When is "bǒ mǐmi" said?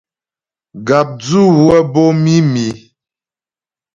1.93-2.67